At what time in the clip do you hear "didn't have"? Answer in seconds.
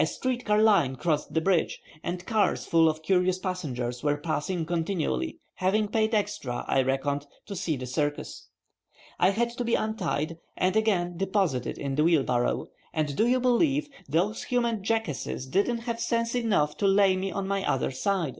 15.46-16.00